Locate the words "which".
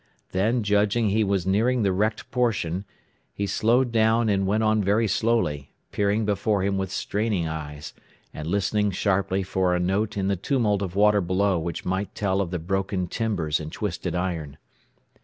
11.59-11.85